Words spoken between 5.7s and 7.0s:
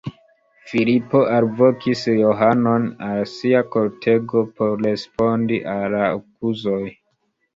al la akuzoj.